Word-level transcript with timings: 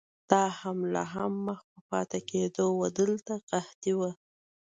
دا 0.31 0.43
حمله 0.59 1.03
هم 1.13 1.31
مخ 1.47 1.59
په 1.71 1.79
پاتې 1.89 2.19
کېدو 2.29 2.65
وه، 2.79 2.87
دلته 2.99 3.33
قحطي 3.49 3.93
وه. 3.99 4.11